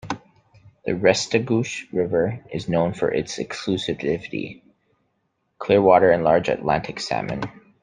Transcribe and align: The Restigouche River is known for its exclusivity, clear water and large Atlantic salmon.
The 0.83 0.93
Restigouche 0.93 1.85
River 1.93 2.39
is 2.51 2.67
known 2.67 2.95
for 2.95 3.11
its 3.11 3.37
exclusivity, 3.37 4.63
clear 5.59 5.79
water 5.79 6.09
and 6.09 6.23
large 6.23 6.49
Atlantic 6.49 6.99
salmon. 6.99 7.43